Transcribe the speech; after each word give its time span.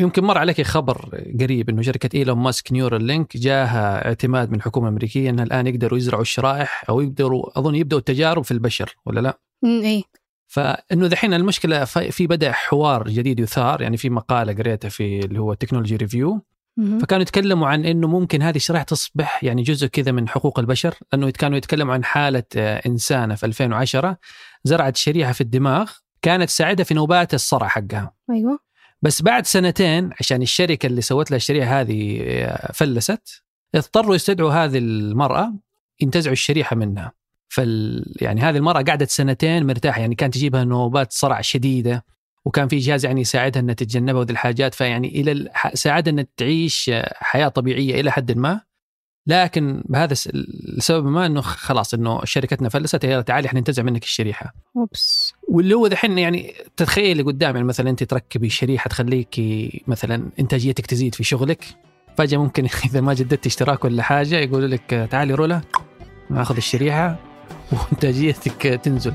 يمكن 0.00 0.24
مر 0.24 0.38
عليك 0.38 0.62
خبر 0.62 1.22
قريب 1.40 1.68
إنه 1.68 1.82
شركة 1.82 2.16
إيلون 2.16 2.38
ماسك 2.38 2.72
Neuralink 2.72 3.36
جاها 3.36 4.06
اعتماد 4.06 4.50
من 4.50 4.54
الحكومة 4.54 4.88
الامريكيه 4.88 5.30
انها 5.30 5.44
الآن 5.44 5.66
يقدروا 5.66 5.98
يزرعوا 5.98 6.22
الشرائح 6.22 6.84
أو 6.88 7.00
يقدروا 7.00 7.58
أظن 7.58 7.74
يبدأوا 7.74 8.00
التجارب 8.00 8.44
في 8.44 8.50
البشر 8.50 8.96
ولا 9.06 9.20
لا؟ 9.20 9.38
اي 9.64 10.04
فإنه 10.46 11.06
دحين 11.06 11.34
المشكلة 11.34 11.84
في 11.84 12.26
بدا 12.26 12.52
حوار 12.52 13.08
جديد 13.08 13.40
يثار 13.40 13.82
يعني 13.82 13.96
في 13.96 14.10
مقالة 14.10 14.52
قريتها 14.52 14.88
في 14.88 15.18
اللي 15.18 15.40
هو 15.40 15.54
Technology 15.54 15.96
Review. 15.96 16.42
فكانوا 17.00 17.22
يتكلموا 17.22 17.68
عن 17.68 17.84
إنه 17.84 18.08
ممكن 18.08 18.42
هذه 18.42 18.56
الشرائح 18.56 18.82
تصبح 18.82 19.44
يعني 19.44 19.62
جزء 19.62 19.86
كذا 19.86 20.12
من 20.12 20.28
حقوق 20.28 20.58
البشر 20.58 20.94
لأنه 21.12 21.30
كانوا 21.30 21.58
يتكلموا 21.58 21.94
عن 21.94 22.04
حالة 22.04 22.42
آه، 22.56 22.82
إنسانة 22.86 23.34
في 23.34 23.46
2010 23.46 24.16
زرعت 24.64 24.96
شريحة 24.96 25.32
في 25.32 25.40
الدماغ 25.40 25.90
كانت 26.22 26.44
تساعدها 26.48 26.84
في 26.84 26.94
نوبات 26.94 27.34
الصرع 27.34 27.68
حقها 27.68 28.14
أيوه 28.30 28.67
بس 29.02 29.22
بعد 29.22 29.46
سنتين 29.46 30.10
عشان 30.20 30.42
الشركة 30.42 30.86
اللي 30.86 31.00
سوت 31.00 31.30
لها 31.30 31.36
الشريحة 31.36 31.80
هذه 31.80 32.20
آه، 32.22 32.72
فلست 32.72 33.42
اضطروا 33.74 34.14
يستدعوا 34.14 34.52
هذه 34.52 34.78
المرأة 34.78 35.54
ينتزعوا 36.00 36.32
الشريحة 36.32 36.76
منها. 36.76 37.12
فال 37.48 38.04
يعني 38.20 38.40
هذه 38.40 38.56
المرأة 38.56 38.82
قعدت 38.82 39.10
سنتين 39.10 39.66
مرتاحة 39.66 40.00
يعني 40.00 40.14
كانت 40.14 40.34
تجيبها 40.34 40.64
نوبات 40.64 41.12
صرع 41.12 41.40
شديدة 41.40 42.04
وكان 42.44 42.68
في 42.68 42.78
جهاز 42.78 43.04
يعني 43.04 43.20
يساعدها 43.20 43.62
إنها 43.62 43.74
تتجنبها 43.74 44.20
وذي 44.20 44.32
الحاجات 44.32 44.74
فيعني 44.74 45.08
إلى 45.08 45.50
ساعدها 45.74 46.12
إنها 46.12 46.26
تعيش 46.36 46.90
آه، 46.94 47.14
حياة 47.16 47.48
طبيعية 47.48 48.00
إلى 48.00 48.12
حد 48.12 48.32
ما. 48.32 48.67
لكن 49.28 49.82
بهذا 49.84 50.12
الس- 50.12 50.26
السبب 50.76 51.06
ما 51.06 51.26
إنه 51.26 51.40
خلاص 51.40 51.94
إنه 51.94 52.20
شركتنا 52.24 52.68
فلست 52.68 53.04
يلا 53.04 53.20
تعالي 53.20 53.46
إحنا 53.48 53.58
ننتزع 53.60 53.82
منك 53.82 54.02
الشريحة. 54.02 54.54
أوبس. 54.76 55.34
واللي 55.48 55.74
هو 55.74 55.86
دحين 55.86 56.18
يعني 56.18 56.54
تتخيلي 56.76 57.22
قدام 57.22 57.54
يعني 57.54 57.66
مثلا 57.68 57.90
انت 57.90 58.02
تركبي 58.04 58.48
شريحة 58.50 58.88
تخليكي 58.88 59.82
مثلا 59.86 60.28
إنتاجيتك 60.40 60.86
تزيد 60.86 61.14
في 61.14 61.24
شغلك 61.24 61.64
فجأة 62.18 62.38
ممكن 62.38 62.64
إذا 62.90 63.00
ما 63.00 63.14
جددت 63.14 63.46
اشتراك 63.46 63.84
ولا 63.84 64.02
حاجة 64.02 64.36
يقولوا 64.36 64.68
لك 64.68 65.08
تعالي 65.10 65.34
رولا 65.34 65.60
ناخذ 66.30 66.56
الشريحة 66.56 67.16
وإنتاجيتك 67.72 68.80
تنزل. 68.84 69.14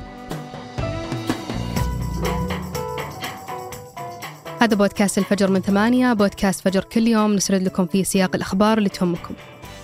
هذا 4.62 4.76
بودكاست 4.76 5.18
الفجر 5.18 5.52
من 5.52 5.62
ثمانية 5.62 6.14
بودكاست 6.14 6.62
فجر 6.62 6.84
كل 6.84 7.08
يوم 7.08 7.34
نسرد 7.34 7.62
لكم 7.64 7.86
فيه 7.86 8.04
سياق 8.04 8.36
الأخبار 8.36 8.78
اللي 8.78 8.90
تهمكم. 8.90 9.34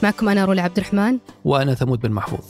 معكم 0.04 0.30
أنا 0.30 0.46
رولا 0.46 0.62
عبد 0.62 0.78
الرحمن. 0.78 1.18
وأنا 1.46 1.74
ثمود 1.74 2.00
بن 2.00 2.12
محفوظ. 2.12 2.46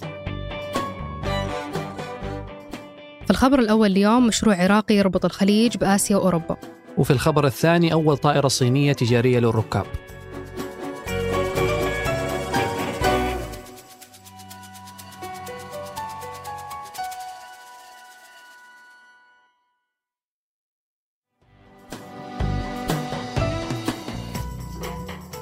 في 3.26 3.32
الخبر 3.32 3.60
الأول 3.60 3.92
اليوم 3.92 4.28
مشروع 4.28 4.56
عراقي 4.64 4.96
يربط 4.96 5.26
الخليج 5.26 5.78
بآسيا 5.78 6.18
وأوروبا. 6.18 6.58
وفي 6.98 7.12
الخبر 7.12 7.46
الثاني 7.46 7.94
أول 7.94 8.18
طائرة 8.18 8.48
صينية 8.48 8.94
تجارية 8.94 9.40
للركاب. 9.40 9.86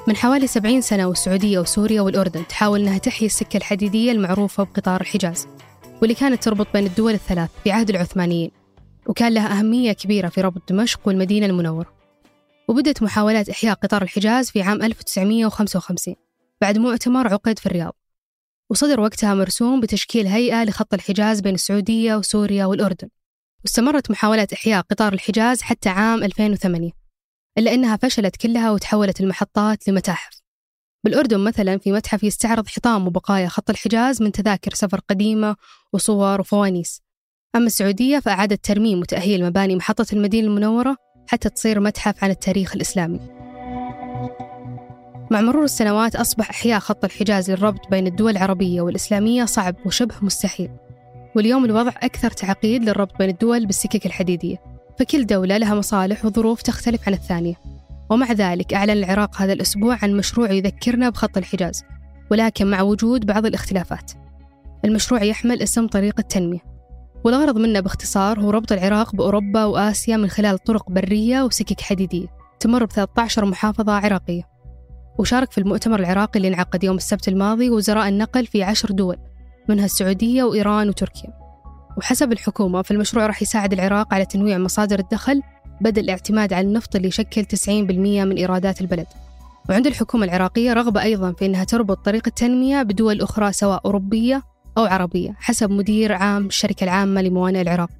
من 0.08 0.16
حوالي 0.16 0.46
70 0.46 0.80
سنة 0.80 1.06
والسعودية 1.06 1.58
وسوريا 1.58 2.00
والأردن 2.00 2.46
تحاول 2.46 2.80
أنها 2.80 2.98
تحيي 2.98 3.26
السكة 3.26 3.56
الحديدية 3.56 4.12
المعروفة 4.12 4.64
بقطار 4.64 5.00
الحجاز 5.00 5.48
واللي 6.00 6.14
كانت 6.14 6.42
تربط 6.42 6.66
بين 6.72 6.86
الدول 6.86 7.12
الثلاث 7.14 7.50
في 7.64 7.70
عهد 7.70 7.90
العثمانيين 7.90 8.50
وكان 9.06 9.34
لها 9.34 9.58
أهمية 9.58 9.92
كبيرة 9.92 10.28
في 10.28 10.40
ربط 10.40 10.72
دمشق 10.72 11.00
والمدينة 11.04 11.46
المنورة. 11.46 11.92
وبدأت 12.68 13.02
محاولات 13.02 13.48
إحياء 13.48 13.74
قطار 13.74 14.02
الحجاز 14.02 14.50
في 14.50 14.62
عام 14.62 14.82
1955 14.82 16.14
بعد 16.60 16.78
مؤتمر 16.78 17.32
عقد 17.32 17.58
في 17.58 17.66
الرياض. 17.66 17.96
وصدر 18.70 19.00
وقتها 19.00 19.34
مرسوم 19.34 19.80
بتشكيل 19.80 20.26
هيئة 20.26 20.64
لخط 20.64 20.94
الحجاز 20.94 21.40
بين 21.40 21.54
السعودية 21.54 22.14
وسوريا 22.16 22.66
والأردن 22.66 23.08
واستمرت 23.64 24.10
محاولات 24.10 24.52
إحياء 24.52 24.82
قطار 24.82 25.12
الحجاز 25.12 25.62
حتى 25.62 25.88
عام 25.88 26.24
2008 26.24 26.97
إلا 27.58 27.74
أنها 27.74 27.96
فشلت 27.96 28.36
كلها 28.36 28.70
وتحولت 28.70 29.20
المحطات 29.20 29.88
لمتاحف. 29.88 30.42
بالأردن 31.04 31.40
مثلا 31.40 31.78
في 31.78 31.92
متحف 31.92 32.22
يستعرض 32.22 32.68
حطام 32.68 33.06
وبقايا 33.06 33.48
خط 33.48 33.70
الحجاز 33.70 34.22
من 34.22 34.32
تذاكر 34.32 34.74
سفر 34.74 35.00
قديمة 35.08 35.56
وصور 35.92 36.40
وفوانيس. 36.40 37.02
أما 37.56 37.66
السعودية 37.66 38.18
فأعادت 38.18 38.64
ترميم 38.64 39.00
وتأهيل 39.00 39.44
مباني 39.44 39.76
محطة 39.76 40.06
المدينة 40.12 40.48
المنورة 40.48 40.96
حتى 41.26 41.48
تصير 41.48 41.80
متحف 41.80 42.24
عن 42.24 42.30
التاريخ 42.30 42.74
الإسلامي. 42.74 43.20
مع 45.30 45.40
مرور 45.40 45.64
السنوات 45.64 46.16
أصبح 46.16 46.50
إحياء 46.50 46.80
خط 46.80 47.04
الحجاز 47.04 47.50
للربط 47.50 47.88
بين 47.90 48.06
الدول 48.06 48.32
العربية 48.32 48.80
والإسلامية 48.80 49.44
صعب 49.44 49.76
وشبه 49.86 50.14
مستحيل. 50.22 50.70
واليوم 51.36 51.64
الوضع 51.64 51.92
أكثر 51.96 52.30
تعقيد 52.30 52.84
للربط 52.84 53.18
بين 53.18 53.30
الدول 53.30 53.66
بالسكك 53.66 54.06
الحديدية. 54.06 54.77
فكل 54.98 55.26
دولة 55.26 55.56
لها 55.56 55.74
مصالح 55.74 56.24
وظروف 56.24 56.62
تختلف 56.62 57.08
عن 57.08 57.14
الثانية. 57.14 57.54
ومع 58.10 58.32
ذلك 58.32 58.74
أعلن 58.74 58.90
العراق 58.90 59.42
هذا 59.42 59.52
الأسبوع 59.52 59.98
عن 60.02 60.16
مشروع 60.16 60.52
يذكرنا 60.52 61.10
بخط 61.10 61.36
الحجاز 61.36 61.84
ولكن 62.30 62.66
مع 62.66 62.82
وجود 62.82 63.26
بعض 63.26 63.46
الاختلافات. 63.46 64.12
المشروع 64.84 65.22
يحمل 65.22 65.62
اسم 65.62 65.86
طريق 65.86 66.14
التنمية. 66.18 66.58
والغرض 67.24 67.58
منه 67.58 67.80
باختصار 67.80 68.40
هو 68.40 68.50
ربط 68.50 68.72
العراق 68.72 69.16
بأوروبا 69.16 69.64
وآسيا 69.64 70.16
من 70.16 70.28
خلال 70.28 70.58
طرق 70.58 70.90
برية 70.90 71.42
وسكك 71.42 71.80
حديدية 71.80 72.26
تمر 72.60 72.84
ب 72.84 72.92
13 72.92 73.44
محافظة 73.44 73.92
عراقية. 73.92 74.42
وشارك 75.18 75.52
في 75.52 75.58
المؤتمر 75.58 76.00
العراقي 76.00 76.36
اللي 76.36 76.48
انعقد 76.48 76.84
يوم 76.84 76.96
السبت 76.96 77.28
الماضي 77.28 77.70
وزراء 77.70 78.08
النقل 78.08 78.46
في 78.46 78.62
عشر 78.62 78.90
دول 78.90 79.16
منها 79.68 79.84
السعودية 79.84 80.42
وإيران 80.42 80.88
وتركيا. 80.88 81.37
وحسب 81.98 82.32
الحكومة 82.32 82.82
فالمشروع 82.82 83.26
راح 83.26 83.42
يساعد 83.42 83.72
العراق 83.72 84.14
على 84.14 84.24
تنويع 84.24 84.58
مصادر 84.58 84.98
الدخل 84.98 85.42
بدل 85.80 86.02
الاعتماد 86.02 86.52
على 86.52 86.66
النفط 86.66 86.96
اللي 86.96 87.08
يشكل 87.08 87.44
90% 87.44 87.68
من 88.24 88.36
إيرادات 88.36 88.80
البلد. 88.80 89.06
وعند 89.68 89.86
الحكومة 89.86 90.24
العراقية 90.24 90.72
رغبة 90.72 91.02
أيضا 91.02 91.32
في 91.32 91.46
أنها 91.46 91.64
تربط 91.64 92.04
طريق 92.04 92.22
التنمية 92.26 92.82
بدول 92.82 93.20
أخرى 93.20 93.52
سواء 93.52 93.80
أوروبية 93.84 94.42
أو 94.78 94.84
عربية 94.84 95.34
حسب 95.38 95.70
مدير 95.70 96.12
عام 96.12 96.46
الشركة 96.46 96.84
العامة 96.84 97.22
لموانئ 97.22 97.60
العراق. 97.60 97.90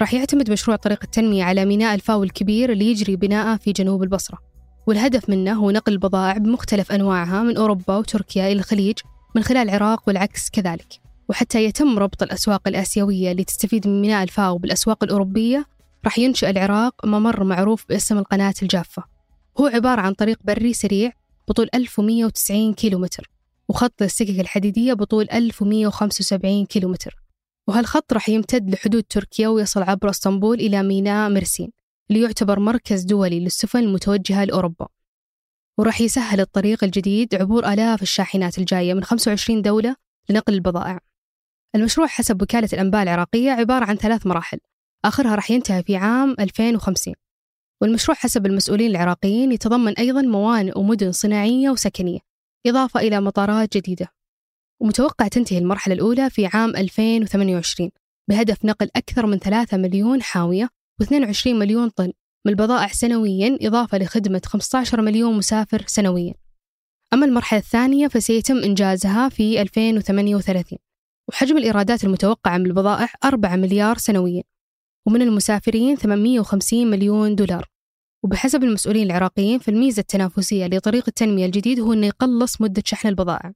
راح 0.00 0.14
يعتمد 0.14 0.50
مشروع 0.50 0.76
طريق 0.76 1.00
التنمية 1.04 1.44
على 1.44 1.64
ميناء 1.64 1.94
الفاو 1.94 2.22
الكبير 2.22 2.72
اللي 2.72 2.90
يجري 2.90 3.16
بناءه 3.16 3.56
في 3.56 3.72
جنوب 3.72 4.02
البصرة. 4.02 4.38
والهدف 4.86 5.30
منه 5.30 5.52
هو 5.52 5.70
نقل 5.70 5.92
البضائع 5.92 6.38
بمختلف 6.38 6.92
أنواعها 6.92 7.42
من 7.42 7.56
أوروبا 7.56 7.96
وتركيا 7.96 8.46
إلى 8.46 8.58
الخليج 8.58 8.98
من 9.36 9.42
خلال 9.42 9.68
العراق 9.68 10.02
والعكس 10.06 10.50
كذلك. 10.50 11.07
وحتى 11.28 11.64
يتم 11.64 11.98
ربط 11.98 12.22
الأسواق 12.22 12.68
الآسيوية 12.68 13.32
اللي 13.32 13.44
تستفيد 13.44 13.88
من 13.88 14.00
ميناء 14.00 14.22
الفاو 14.22 14.58
بالأسواق 14.58 15.04
الأوروبية 15.04 15.66
راح 16.04 16.18
ينشئ 16.18 16.50
العراق 16.50 17.06
ممر 17.06 17.44
معروف 17.44 17.84
باسم 17.88 18.18
القناة 18.18 18.54
الجافة. 18.62 19.04
هو 19.60 19.66
عبارة 19.66 20.00
عن 20.00 20.14
طريق 20.14 20.38
بري 20.44 20.72
سريع 20.72 21.12
بطول 21.48 21.68
1190 21.74 22.74
كيلومتر 22.74 23.30
وخط 23.68 24.02
للسكك 24.02 24.40
الحديدية 24.40 24.92
بطول 24.92 25.28
1175 25.32 26.66
كيلومتر. 26.66 27.16
وهالخط 27.66 28.12
راح 28.12 28.28
يمتد 28.28 28.70
لحدود 28.70 29.02
تركيا 29.02 29.48
ويصل 29.48 29.82
عبر 29.82 30.10
إسطنبول 30.10 30.60
إلى 30.60 30.82
ميناء 30.82 31.30
مرسين 31.30 31.70
اللي 32.10 32.22
يعتبر 32.22 32.58
مركز 32.60 33.02
دولي 33.02 33.40
للسفن 33.40 33.78
المتوجهة 33.78 34.44
لأوروبا. 34.44 34.86
وراح 35.78 36.00
يسهل 36.00 36.40
الطريق 36.40 36.84
الجديد 36.84 37.34
عبور 37.34 37.72
آلاف 37.72 38.02
الشاحنات 38.02 38.58
الجاية 38.58 38.94
من 38.94 39.04
25 39.04 39.62
دولة 39.62 39.96
لنقل 40.30 40.54
البضائع. 40.54 41.07
المشروع 41.74 42.06
حسب 42.06 42.42
وكالة 42.42 42.68
الأنباء 42.72 43.02
العراقية 43.02 43.50
عبارة 43.50 43.84
عن 43.84 43.96
ثلاث 43.96 44.26
مراحل. 44.26 44.58
آخرها 45.04 45.34
راح 45.34 45.50
ينتهي 45.50 45.82
في 45.82 45.96
عام 45.96 46.36
2050 46.40 47.14
والمشروع 47.82 48.16
حسب 48.16 48.46
المسؤولين 48.46 48.90
العراقيين 48.90 49.52
يتضمن 49.52 49.92
أيضا 49.98 50.22
موانئ 50.22 50.78
ومدن 50.78 51.12
صناعية 51.12 51.70
وسكنية 51.70 52.18
إضافة 52.66 53.00
إلى 53.00 53.20
مطارات 53.20 53.76
جديدة. 53.76 54.08
ومتوقع 54.80 55.28
تنتهي 55.28 55.58
المرحلة 55.58 55.94
الأولى 55.94 56.30
في 56.30 56.46
عام 56.46 56.76
2028 56.76 57.90
بهدف 58.28 58.64
نقل 58.64 58.90
أكثر 58.96 59.26
من 59.26 59.38
3 59.38 59.76
مليون 59.76 60.22
حاوية 60.22 60.68
و22 61.02 61.46
مليون 61.46 61.88
طن 61.88 62.12
من 62.46 62.52
البضائع 62.52 62.88
سنويا 62.88 63.58
إضافة 63.62 63.98
لخدمة 63.98 64.42
15 64.44 65.00
مليون 65.00 65.36
مسافر 65.36 65.84
سنويا. 65.86 66.34
أما 67.12 67.26
المرحلة 67.26 67.60
الثانية 67.60 68.08
فسيتم 68.08 68.56
إنجازها 68.56 69.28
في 69.28 69.62
2038 69.62 70.78
وحجم 71.28 71.58
الإيرادات 71.58 72.04
المتوقعة 72.04 72.58
من 72.58 72.66
البضائع 72.66 73.08
4 73.24 73.56
مليار 73.56 73.98
سنويا 73.98 74.42
ومن 75.06 75.22
المسافرين 75.22 75.96
850 75.96 76.90
مليون 76.90 77.34
دولار. 77.34 77.68
وبحسب 78.24 78.64
المسؤولين 78.64 79.06
العراقيين 79.06 79.58
فالميزة 79.58 80.00
التنافسية 80.00 80.66
لطريق 80.66 81.04
التنمية 81.08 81.46
الجديد 81.46 81.80
هو 81.80 81.92
أنه 81.92 82.06
يقلص 82.06 82.60
مدة 82.60 82.82
شحن 82.86 83.08
البضائع. 83.08 83.52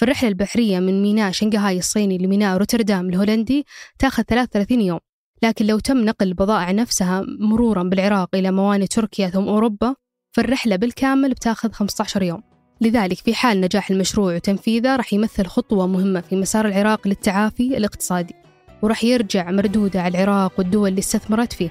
فالرحلة 0.00 0.28
البحرية 0.28 0.78
من 0.80 1.02
ميناء 1.02 1.32
شنغهاي 1.32 1.78
الصيني 1.78 2.18
لميناء 2.18 2.56
روتردام 2.56 3.08
الهولندي 3.08 3.66
تاخذ 3.98 4.22
33 4.22 4.80
يوم 4.80 4.98
لكن 5.42 5.66
لو 5.66 5.78
تم 5.78 6.04
نقل 6.04 6.28
البضائع 6.28 6.70
نفسها 6.70 7.24
مرورا 7.40 7.82
بالعراق 7.82 8.34
إلى 8.34 8.50
موانئ 8.50 8.86
تركيا 8.86 9.28
ثم 9.28 9.48
أوروبا 9.48 9.94
فالرحلة 10.36 10.76
بالكامل 10.76 11.30
بتاخذ 11.30 11.72
15 11.72 12.22
يوم. 12.22 12.55
لذلك 12.80 13.18
في 13.18 13.34
حال 13.34 13.60
نجاح 13.60 13.90
المشروع 13.90 14.34
وتنفيذه 14.34 14.96
راح 14.96 15.12
يمثل 15.12 15.46
خطوة 15.46 15.86
مهمة 15.86 16.20
في 16.20 16.36
مسار 16.36 16.66
العراق 16.66 17.08
للتعافي 17.08 17.76
الاقتصادي 17.76 18.34
وراح 18.82 19.04
يرجع 19.04 19.50
مردوده 19.50 20.02
على 20.02 20.18
العراق 20.18 20.52
والدول 20.58 20.88
اللي 20.88 20.98
استثمرت 20.98 21.52
فيه 21.52 21.70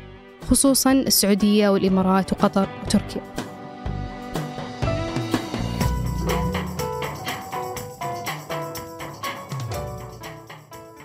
خصوصا 0.49 0.91
السعودية 0.91 1.69
والإمارات 1.69 2.33
وقطر 2.33 2.67
وتركيا. 2.83 3.21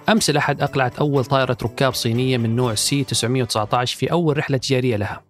أمس 0.08 0.30
الأحد 0.30 0.62
أقلعت 0.62 0.98
أول 0.98 1.24
طائرة 1.24 1.56
ركاب 1.62 1.94
صينية 1.94 2.38
من 2.38 2.56
نوع 2.56 2.74
سي 2.74 3.04
919 3.04 3.96
في 3.96 4.12
أول 4.12 4.38
رحلة 4.38 4.56
تجارية 4.58 4.96
لها. 4.96 5.29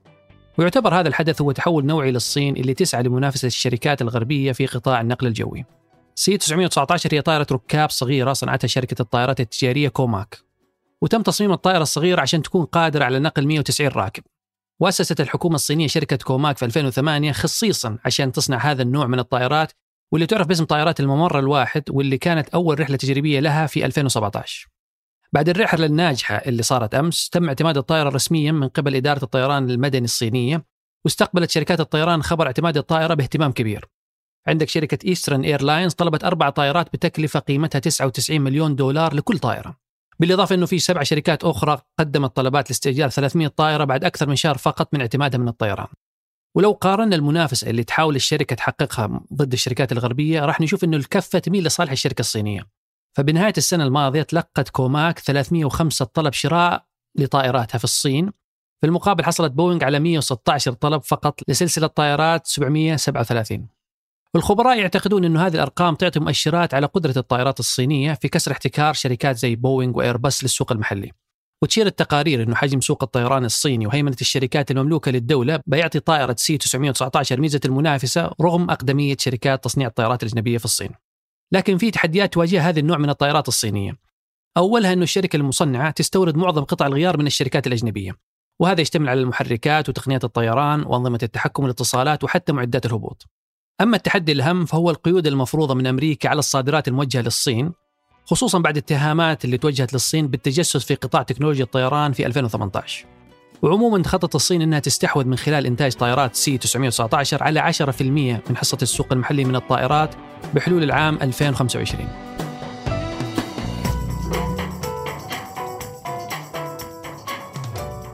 ويعتبر 0.58 0.94
هذا 1.00 1.08
الحدث 1.08 1.43
هو 1.43 1.52
تحول 1.52 1.87
نوعي 1.87 2.11
للصين 2.11 2.56
اللي 2.56 2.75
تسعى 2.75 3.02
لمنافسة 3.02 3.47
الشركات 3.47 4.02
الغربية 4.02 4.52
في 4.52 4.67
قطاع 4.67 5.00
النقل 5.00 5.26
الجوي. 5.26 5.64
سي 6.14 6.37
919 6.37 7.14
هي 7.14 7.23
طائرة 7.23 7.47
ركاب 7.52 7.91
صغيرة 7.91 8.32
صنعتها 8.32 8.69
شركة 8.69 9.02
الطائرات 9.02 9.41
التجارية 9.41 9.88
كوماك. 9.88 10.38
وتم 11.02 11.23
تصميم 11.23 11.52
الطائرة 11.52 11.82
الصغيرة 11.82 12.20
عشان 12.20 12.43
تكون 12.43 12.64
قادرة 12.64 13.05
على 13.05 13.19
نقل 13.19 13.47
190 13.47 13.91
راكب. 13.91 14.23
وأسست 14.81 15.20
الحكومة 15.20 15.55
الصينية 15.55 15.87
شركة 15.87 16.17
كوماك 16.17 16.58
في 16.58 16.64
2008 16.64 17.32
خصيصا 17.32 17.99
عشان 18.05 18.32
تصنع 18.32 18.58
هذا 18.58 18.82
النوع 18.82 19.06
من 19.06 19.19
الطائرات 19.19 19.73
واللي 20.12 20.26
تعرف 20.26 20.47
باسم 20.47 20.64
طائرات 20.64 21.00
الممر 21.00 21.38
الواحد 21.38 21.82
واللي 21.91 22.19
كانت 22.19 22.49
أول 22.49 22.81
رحلة 22.81 22.97
تجريبية 22.97 23.41
لها 23.41 23.67
في 23.67 23.85
2017 23.87 24.69
بعد 25.32 25.49
الرحلة 25.49 25.87
الناجحة 25.87 26.35
اللي 26.35 26.62
صارت 26.62 26.94
أمس 26.94 27.29
تم 27.29 27.49
اعتماد 27.49 27.77
الطائرة 27.77 28.09
رسميا 28.09 28.53
من 28.53 28.69
قبل 28.69 28.97
إدارة 28.97 29.25
الطيران 29.25 29.71
المدني 29.71 30.05
الصينية 30.05 30.65
واستقبلت 31.05 31.50
شركات 31.50 31.81
الطيران 31.81 32.23
خبر 32.23 32.47
اعتماد 32.47 32.77
الطائرة 32.77 33.15
باهتمام 33.15 33.53
كبير. 33.53 33.88
عندك 34.47 34.69
شركة 34.69 34.99
إيسترن 35.06 35.44
إيرلاينز 35.44 35.94
طلبت 35.94 36.25
أربع 36.25 36.50
طائرات 36.50 36.93
بتكلفة 36.93 37.41
قيمتها 37.41 37.79
99 37.79 38.41
مليون 38.41 38.77
دولار 38.77 39.15
لكل 39.15 39.38
طائرة. 39.38 39.77
بالإضافة 40.21 40.55
أنه 40.55 40.67
في 40.67 40.79
سبع 40.79 41.03
شركات 41.03 41.44
أخرى 41.44 41.81
قدمت 41.99 42.37
طلبات 42.37 42.71
لاستئجار 42.71 43.09
300 43.09 43.49
طائرة 43.49 43.85
بعد 43.85 44.05
أكثر 44.05 44.29
من 44.29 44.37
شهر 44.37 44.56
فقط 44.56 44.94
من 44.94 45.00
اعتمادها 45.00 45.38
من 45.38 45.49
الطيران. 45.49 45.88
ولو 46.56 46.73
قارنا 46.73 47.17
المنافسة 47.17 47.71
اللي 47.71 47.85
تحاول 47.85 48.17
الشركة 48.17 48.56
تحققها 48.56 49.21
ضد 49.35 49.53
الشركات 49.53 49.93
الغربية 49.93 50.44
راح 50.44 50.61
نشوف 50.61 50.85
أنه 50.85 50.97
الكفة 50.97 51.38
تميل 51.38 51.65
لصالح 51.65 51.93
الشركة 51.93 52.21
الصينية. 52.21 52.80
فبنهاية 53.17 53.53
السنة 53.57 53.85
الماضية 53.85 54.23
تلقت 54.23 54.69
كوماك 54.69 55.19
305 55.19 56.05
طلب 56.05 56.33
شراء 56.33 56.85
لطائراتها 57.19 57.79
في 57.79 57.85
الصين. 57.85 58.33
في 58.81 58.87
المقابل 58.87 59.25
حصلت 59.25 59.53
بوينغ 59.53 59.85
على 59.85 59.99
116 59.99 60.73
طلب 60.73 61.03
فقط 61.03 61.41
لسلسلة 61.49 61.87
طائرات 61.87 62.47
737 62.47 63.69
والخبراء 64.35 64.79
يعتقدون 64.79 65.25
أن 65.25 65.37
هذه 65.37 65.55
الأرقام 65.55 65.95
تعطي 65.95 66.21
مؤشرات 66.21 66.75
على 66.75 66.87
قدرة 66.87 67.15
الطائرات 67.17 67.61
الصينية 67.61 68.15
في 68.15 68.29
كسر 68.29 68.53
احتكار 68.53 68.95
شركات 68.95 69.37
زي 69.37 69.57
بوينغ 69.57 69.99
وإيرباص 69.99 70.43
للسوق 70.43 70.73
المحلي. 70.73 71.12
وتشير 71.62 71.87
التقارير 71.87 72.43
أنه 72.43 72.55
حجم 72.55 72.81
سوق 72.81 73.03
الطيران 73.03 73.45
الصيني 73.45 73.87
وهيمنة 73.87 74.17
الشركات 74.21 74.71
المملوكة 74.71 75.11
للدولة 75.11 75.61
بيعطي 75.67 76.01
طائرة 76.01 76.37
سي 76.39 76.59
919 76.59 77.41
ميزة 77.41 77.61
المنافسة 77.65 78.31
رغم 78.41 78.71
أقدمية 78.71 79.17
شركات 79.19 79.65
تصنيع 79.65 79.89
الطائرات 79.89 80.23
الأجنبية 80.23 80.59
في 80.59 80.65
الصين. 80.65 80.91
لكن 81.52 81.79
في 81.79 81.91
تحديات 81.91 82.32
تواجه 82.32 82.69
هذا 82.69 82.81
النوع 82.81 82.99
من 82.99 83.11
الطائرات 83.11 83.49
الصينية. 83.49 83.97
أولها 84.56 84.93
أن 84.93 85.02
الشركة 85.02 85.37
المصنعة 85.37 85.91
تستورد 85.91 86.37
معظم 86.37 86.64
قطع 86.64 86.87
الغيار 86.87 87.17
من 87.19 87.26
الشركات 87.26 87.67
الأجنبية 87.67 88.17
وهذا 88.61 88.81
يشتمل 88.81 89.08
على 89.08 89.20
المحركات 89.20 89.88
وتقنيات 89.88 90.25
الطيران 90.25 90.82
وأنظمة 90.82 91.19
التحكم 91.23 91.62
والاتصالات 91.62 92.25
وحتى 92.25 92.52
معدات 92.52 92.87
الهبوط. 92.87 93.26
أما 93.81 93.97
التحدي 93.97 94.32
الأهم 94.32 94.64
فهو 94.64 94.91
القيود 94.91 95.26
المفروضة 95.26 95.75
من 95.75 95.87
أمريكا 95.87 96.29
على 96.29 96.38
الصادرات 96.38 96.88
الموجهة 96.88 97.20
للصين 97.20 97.73
خصوصا 98.25 98.58
بعد 98.58 98.76
اتهامات 98.76 99.44
اللي 99.44 99.58
توجهت 99.58 99.93
للصين 99.93 100.29
بالتجسس 100.29 100.85
في 100.85 100.94
قطاع 100.94 101.23
تكنولوجيا 101.23 101.64
الطيران 101.64 102.12
في 102.12 102.26
2018 102.26 103.20
وعموما 103.62 104.03
تخطط 104.03 104.35
الصين 104.35 104.62
إنها 104.62 104.79
تستحوذ 104.79 105.25
من 105.25 105.37
خلال 105.37 105.67
إنتاج 105.67 105.93
طائرات 105.93 106.37
سي 106.37 106.59
919 106.59 107.43
على 107.43 107.73
10% 107.73 108.03
من 108.51 108.57
حصة 108.57 108.79
السوق 108.83 109.12
المحلي 109.12 109.45
من 109.45 109.57
الطائرات 109.57 110.15
بحلول 110.55 110.83
العام 110.83 111.19
2025. 111.23 112.09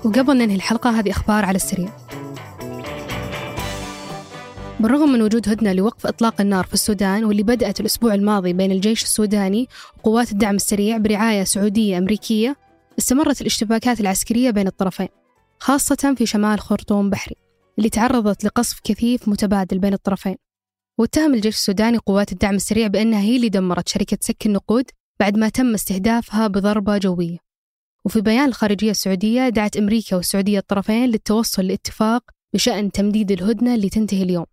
وقبل 0.04 0.36
ننهي 0.36 0.56
الحلقة 0.56 0.90
هذه 0.90 1.10
أخبار 1.10 1.44
على 1.44 1.56
السريع 1.56 1.88
بالرغم 4.80 5.08
من 5.08 5.22
وجود 5.22 5.48
هدنة 5.48 5.72
لوقف 5.72 6.06
إطلاق 6.06 6.40
النار 6.40 6.64
في 6.64 6.74
السودان 6.74 7.24
واللي 7.24 7.42
بدأت 7.42 7.80
الأسبوع 7.80 8.14
الماضي 8.14 8.52
بين 8.52 8.72
الجيش 8.72 9.02
السوداني 9.02 9.68
وقوات 9.98 10.32
الدعم 10.32 10.54
السريع 10.54 10.96
برعاية 10.96 11.44
سعودية 11.44 11.98
أمريكية 11.98 12.56
استمرت 12.98 13.40
الاشتباكات 13.40 14.00
العسكرية 14.00 14.50
بين 14.50 14.66
الطرفين 14.66 15.08
خاصة 15.58 16.14
في 16.18 16.26
شمال 16.26 16.60
خرطوم 16.60 17.10
بحري 17.10 17.36
اللي 17.78 17.90
تعرضت 17.90 18.44
لقصف 18.44 18.80
كثيف 18.84 19.28
متبادل 19.28 19.78
بين 19.78 19.92
الطرفين. 19.92 20.36
واتهم 20.98 21.34
الجيش 21.34 21.54
السوداني 21.54 21.98
قوات 21.98 22.32
الدعم 22.32 22.54
السريع 22.54 22.86
بأنها 22.86 23.20
هي 23.20 23.36
اللي 23.36 23.48
دمرت 23.48 23.88
شركة 23.88 24.18
سك 24.20 24.46
النقود 24.46 24.90
بعد 25.20 25.36
ما 25.36 25.48
تم 25.48 25.74
استهدافها 25.74 26.46
بضربة 26.46 26.98
جوية. 26.98 27.38
وفي 28.04 28.20
بيان 28.20 28.48
الخارجية 28.48 28.90
السعودية 28.90 29.48
دعت 29.48 29.76
أمريكا 29.76 30.16
والسعودية 30.16 30.58
الطرفين 30.58 31.06
للتوصل 31.06 31.66
لاتفاق 31.66 32.22
بشأن 32.54 32.92
تمديد 32.92 33.32
الهدنة 33.32 33.74
اللي 33.74 33.88
تنتهي 33.88 34.22
اليوم. 34.22 34.46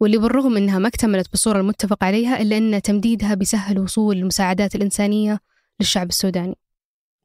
واللي 0.00 0.18
بالرغم 0.18 0.56
أنها 0.56 0.78
ما 0.78 0.88
اكتملت 0.88 1.30
بالصورة 1.30 1.60
المتفق 1.60 2.04
عليها 2.04 2.42
إلا 2.42 2.58
أن 2.58 2.82
تمديدها 2.82 3.34
بيسهل 3.34 3.78
وصول 3.78 4.16
المساعدات 4.16 4.74
الإنسانية 4.74 5.40
للشعب 5.80 6.08
السوداني. 6.08 6.56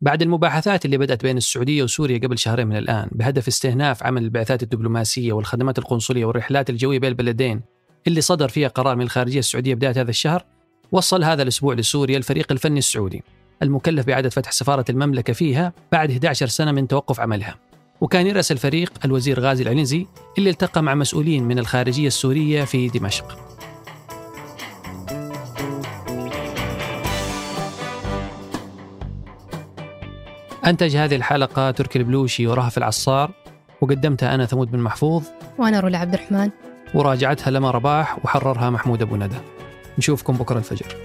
بعد 0.01 0.21
المباحثات 0.21 0.85
اللي 0.85 0.97
بدأت 0.97 1.23
بين 1.23 1.37
السعودية 1.37 1.83
وسوريا 1.83 2.17
قبل 2.17 2.37
شهرين 2.37 2.67
من 2.67 2.77
الآن 2.77 3.09
بهدف 3.11 3.47
استئناف 3.47 4.03
عمل 4.03 4.23
البعثات 4.23 4.63
الدبلوماسية 4.63 5.33
والخدمات 5.33 5.79
القنصلية 5.79 6.25
والرحلات 6.25 6.69
الجوية 6.69 6.99
بين 6.99 7.09
البلدين 7.09 7.61
اللي 8.07 8.21
صدر 8.21 8.47
فيها 8.47 8.67
قرار 8.67 8.95
من 8.95 9.01
الخارجية 9.01 9.39
السعودية 9.39 9.73
بداية 9.73 10.01
هذا 10.01 10.09
الشهر 10.09 10.45
وصل 10.91 11.23
هذا 11.23 11.43
الأسبوع 11.43 11.73
لسوريا 11.73 12.17
الفريق 12.17 12.51
الفني 12.51 12.79
السعودي 12.79 13.23
المكلف 13.63 14.05
بإعادة 14.05 14.29
فتح 14.29 14.51
سفارة 14.51 14.85
المملكة 14.89 15.33
فيها 15.33 15.73
بعد 15.91 16.11
11 16.11 16.47
سنة 16.47 16.71
من 16.71 16.87
توقف 16.87 17.19
عملها. 17.19 17.55
وكان 18.01 18.27
يرأس 18.27 18.51
الفريق 18.51 18.93
الوزير 19.05 19.39
غازي 19.39 19.63
العنزي 19.63 20.05
اللي 20.37 20.49
التقى 20.49 20.83
مع 20.83 20.95
مسؤولين 20.95 21.43
من 21.43 21.59
الخارجية 21.59 22.07
السورية 22.07 22.63
في 22.63 22.87
دمشق. 22.87 23.46
أنتج 30.67 30.95
هذه 30.95 31.15
الحلقة 31.15 31.71
تركي 31.71 31.99
البلوشي 31.99 32.47
ورهف 32.47 32.77
العصار 32.77 33.31
وقدمتها 33.81 34.35
أنا 34.35 34.45
ثمود 34.45 34.71
بن 34.71 34.79
محفوظ. 34.79 35.23
وأنا 35.57 35.79
رولا 35.79 35.97
عبد 35.97 36.13
الرحمن. 36.13 36.49
وراجعتها 36.93 37.51
لما 37.51 37.71
رباح 37.71 38.25
وحررها 38.25 38.69
محمود 38.69 39.01
أبو 39.01 39.15
ندى. 39.15 39.37
نشوفكم 39.97 40.33
بكرة 40.33 40.57
الفجر. 40.57 40.95